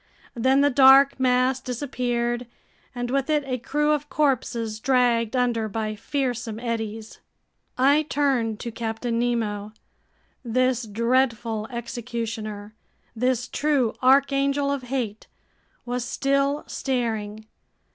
Then 0.33 0.61
the 0.61 0.71
dark 0.71 1.19
mass 1.19 1.59
disappeared, 1.59 2.47
and 2.95 3.11
with 3.11 3.29
it 3.29 3.43
a 3.45 3.59
crew 3.59 3.91
of 3.91 4.09
corpses 4.09 4.79
dragged 4.79 5.35
under 5.35 5.69
by 5.69 5.93
fearsome 5.93 6.59
eddies.... 6.59 7.19
I 7.77 8.01
turned 8.09 8.59
to 8.61 8.71
Captain 8.71 9.19
Nemo. 9.19 9.73
This 10.43 10.87
dreadful 10.87 11.67
executioner, 11.69 12.73
this 13.15 13.47
true 13.47 13.93
archangel 14.01 14.71
of 14.71 14.81
hate, 14.89 15.27
was 15.85 16.03
still 16.03 16.63
staring. 16.65 17.45